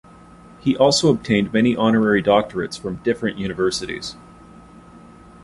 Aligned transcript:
He 0.59 0.75
also 0.75 1.11
obtained 1.13 1.53
many 1.53 1.75
honorary 1.77 2.23
doctorates 2.23 2.75
from 2.79 3.03
different 3.03 3.37
universities. 3.37 4.15